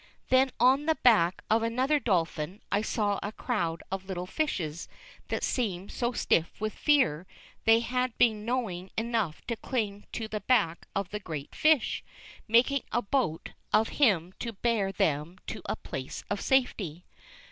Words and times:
Then 0.29 0.49
on 0.59 0.87
the 0.87 0.95
back 0.95 1.43
of 1.47 1.61
another 1.61 1.99
Dolphin, 1.99 2.59
I 2.71 2.81
saw 2.81 3.19
a 3.21 3.31
crowd 3.31 3.83
of 3.91 4.05
little 4.05 4.25
fishes 4.25 4.87
that 5.27 5.43
seemed 5.43 5.91
so 5.91 6.11
stiff 6.11 6.59
with 6.59 6.73
fear, 6.73 7.27
they 7.65 7.81
had 7.81 8.17
been 8.17 8.43
knowing 8.43 8.89
enough 8.97 9.45
to 9.45 9.55
cling 9.55 10.07
to 10.13 10.27
the 10.27 10.41
back 10.41 10.87
of 10.95 11.09
the 11.11 11.19
great 11.19 11.53
fish, 11.53 12.03
making 12.47 12.81
a 12.91 13.03
boat 13.03 13.51
of 13.71 13.89
him 14.01 14.33
to 14.39 14.53
bear 14.53 14.91
them 14.91 15.37
to 15.45 15.61
a 15.65 15.75
place 15.75 16.23
of 16.31 16.41
safety. 16.41 17.05